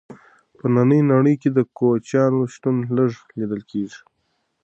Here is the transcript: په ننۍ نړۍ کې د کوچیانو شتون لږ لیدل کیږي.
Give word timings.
په 0.57 0.65
ننۍ 0.75 1.01
نړۍ 1.11 1.35
کې 1.41 1.49
د 1.53 1.59
کوچیانو 1.77 2.41
شتون 2.53 2.77
لږ 2.97 3.11
لیدل 3.39 3.61
کیږي. 3.71 3.99